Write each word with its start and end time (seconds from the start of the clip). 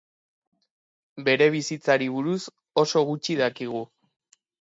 Bere 1.27 1.49
bizitzari 1.55 2.07
buruz 2.15 2.39
oso 2.85 3.05
gutxi 3.11 3.37
dakigu. 3.43 3.83